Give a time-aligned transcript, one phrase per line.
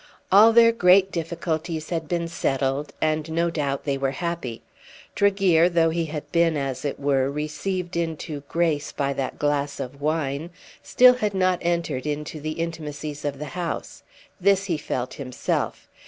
[0.31, 4.63] All their great difficulties had been settled, and no doubt they were happy.
[5.13, 10.01] Tregear, though he had been as it were received into grace by that glass of
[10.01, 10.49] wine,
[10.81, 14.01] still had not entered into the intimacies of the house.
[14.39, 15.87] This he felt himself.